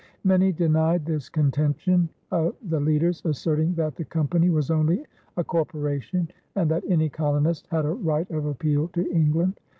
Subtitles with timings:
[0.23, 5.05] Many denied this contention of the leaders, asserting that the company was only
[5.37, 9.59] a corporation and that any colonist had a right of appeal to England.